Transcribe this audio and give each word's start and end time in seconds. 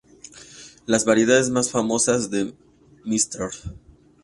Las 0.87 1.05
variedades 1.05 1.51
más 1.51 1.69
famosas 1.69 2.31
de 2.31 2.55
Mrs. 3.05 3.71